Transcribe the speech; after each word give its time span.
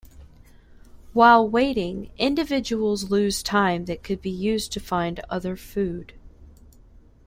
While 1.13 1.47
waiting, 1.47 2.09
individuals 2.17 3.11
lose 3.11 3.43
time 3.43 3.85
that 3.85 4.01
could 4.01 4.19
be 4.19 4.31
used 4.31 4.71
to 4.71 4.79
find 4.79 5.19
other 5.29 5.55
food. 5.55 6.13